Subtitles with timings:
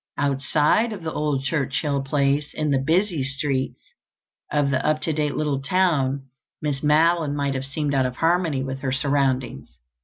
[0.17, 3.93] Outside of the old Churchill place, in the busy streets
[4.51, 6.23] of the up to date little town,
[6.59, 9.77] Miss Madeline might have seemed out of harmony with her surroundings.